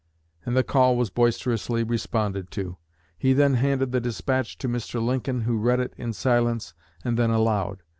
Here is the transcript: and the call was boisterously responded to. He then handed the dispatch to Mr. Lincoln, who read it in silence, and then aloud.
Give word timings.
and 0.47 0.57
the 0.57 0.63
call 0.63 0.97
was 0.97 1.11
boisterously 1.11 1.83
responded 1.83 2.49
to. 2.49 2.75
He 3.19 3.33
then 3.33 3.53
handed 3.53 3.91
the 3.91 4.01
dispatch 4.01 4.57
to 4.57 4.67
Mr. 4.67 4.99
Lincoln, 4.99 5.41
who 5.41 5.59
read 5.59 5.79
it 5.79 5.93
in 5.95 6.11
silence, 6.11 6.73
and 7.03 7.19
then 7.19 7.29
aloud. 7.29 7.83